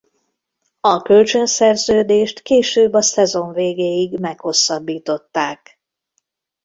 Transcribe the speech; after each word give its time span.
A 0.79 1.01
kölcsönszerződést 1.01 2.39
később 2.41 2.93
a 2.93 3.01
szezon 3.01 3.53
végéig 3.53 4.19
meghosszabbították. 4.19 5.79